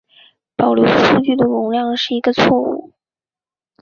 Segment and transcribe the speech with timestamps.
[0.57, 2.91] 保留数据的容量是一个错误。